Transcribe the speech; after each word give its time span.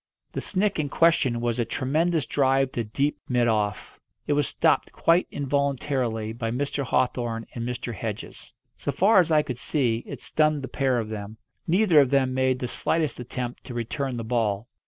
The 0.31 0.41
"snick" 0.41 0.79
in 0.79 0.89
question 0.89 1.41
was 1.41 1.59
a 1.59 1.63
tremendous 1.65 2.25
drive 2.25 2.71
to 2.71 2.83
deep 2.83 3.19
mid 3.29 3.47
off. 3.47 3.99
It 4.25 4.33
was 4.33 4.47
stopped, 4.47 4.91
quite 4.91 5.27
involuntarily, 5.29 6.33
by 6.33 6.49
Mr. 6.49 6.83
Hawthorn 6.83 7.45
and 7.53 7.63
Mr. 7.69 7.93
Hedges. 7.93 8.51
So 8.75 8.91
far 8.91 9.19
as 9.19 9.31
I 9.31 9.43
could 9.43 9.59
see, 9.59 10.01
it 10.07 10.19
stunned 10.19 10.63
the 10.63 10.67
pair 10.67 10.97
of 10.97 11.09
them. 11.09 11.37
Neither 11.67 11.99
of 11.99 12.09
them 12.09 12.33
made 12.33 12.57
the 12.57 12.67
slightest 12.67 13.19
attempt 13.19 13.63
to 13.65 13.75
return 13.75 14.17
the 14.17 14.23
ball. 14.23 14.67